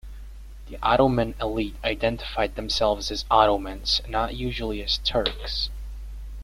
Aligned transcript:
The 0.67 0.79
Ottoman 0.81 1.35
elite 1.39 1.75
identified 1.83 2.55
themselves 2.55 3.11
as 3.11 3.23
Ottomans, 3.29 4.01
not 4.09 4.33
usually 4.33 4.81
as 4.81 4.97
Turks. 5.03 5.69